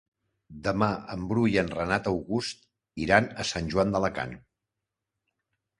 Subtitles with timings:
[0.67, 2.67] Demà en Bru i en Renat August
[3.05, 4.37] iran a Sant Joan d'Alacant.